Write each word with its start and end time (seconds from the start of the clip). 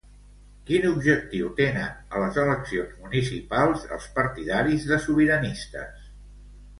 Quin 0.67 0.85
objectiu 0.91 1.49
tenen 1.59 1.91
a 2.15 2.21
les 2.23 2.39
eleccions 2.43 2.95
municipals 3.03 3.83
els 3.97 4.07
partidaris 4.15 4.89
de 4.93 4.99
Sobiranistes? 5.05 6.09